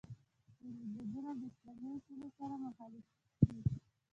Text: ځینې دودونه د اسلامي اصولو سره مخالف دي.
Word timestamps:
ځینې 0.61 0.85
دودونه 0.95 1.31
د 1.39 1.41
اسلامي 1.51 1.89
اصولو 1.97 2.27
سره 2.37 2.55
مخالف 2.65 3.05
دي. 3.15 3.21